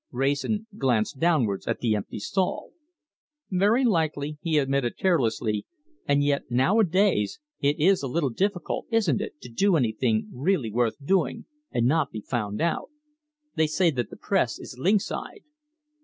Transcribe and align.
Wrayson 0.11 0.65
glanced 0.75 1.19
downwards 1.19 1.67
at 1.67 1.77
the 1.77 1.93
empty 1.95 2.17
stall. 2.17 2.71
"Very 3.51 3.85
likely," 3.85 4.39
he 4.41 4.57
admitted 4.57 4.97
carelessly, 4.97 5.67
"and 6.07 6.23
yet, 6.23 6.49
nowadays, 6.49 7.39
it 7.59 7.79
is 7.79 8.01
a 8.01 8.07
little 8.07 8.31
difficult, 8.31 8.87
isn't 8.89 9.21
it, 9.21 9.39
to 9.41 9.49
do 9.49 9.75
anything 9.75 10.27
really 10.33 10.71
worth 10.71 10.95
doing, 11.05 11.45
and 11.71 11.85
not 11.85 12.09
be 12.11 12.19
found 12.21 12.61
out? 12.61 12.89
They 13.53 13.67
say 13.67 13.91
that 13.91 14.09
the 14.09 14.17
press 14.17 14.57
is 14.57 14.75
lynx 14.79 15.11
eyed." 15.11 15.43